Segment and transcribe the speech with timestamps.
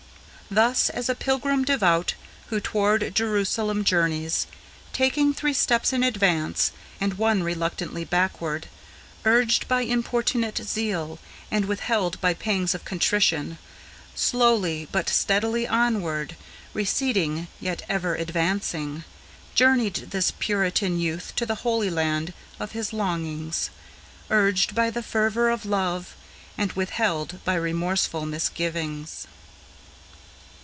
[0.53, 2.15] Thus, as a pilgrim devout,
[2.47, 4.47] who toward Jerusalem journeys,
[4.91, 8.67] Taking three steps in advance, and one reluctantly backward,
[9.23, 11.19] Urged by importunate zeal,
[11.49, 13.59] and withheld by pangs of contrition;
[14.13, 16.35] Slowly but steadily onward,
[16.73, 19.05] receding yet ever advancing,
[19.55, 23.69] Journeyed this Puritan youth to the Holy Land of his longings,
[24.29, 26.13] Urged by the fervor of love,
[26.57, 29.27] and withheld by remorseful misgivings.